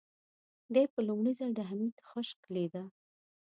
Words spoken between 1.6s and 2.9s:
حميد خشکه لېده.